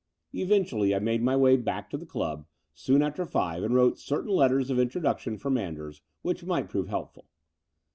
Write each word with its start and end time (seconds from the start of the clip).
Eventually 0.33 0.95
I 0.95 0.97
made 0.99 1.21
my 1.21 1.35
way 1.35 1.55
back 1.57 1.91
to 1.91 1.97
the 1.99 2.07
club 2.07 2.47
soon 2.73 3.03
after 3.03 3.23
five 3.23 3.61
and 3.61 3.75
wrote 3.75 3.99
certain 3.99 4.31
letters 4.31 4.71
of 4.71 4.79
introduction 4.79 5.37
for 5.37 5.51
Manders, 5.51 6.01
which 6.23 6.43
might 6.43 6.69
prove 6.69 6.87
helpful. 6.87 7.27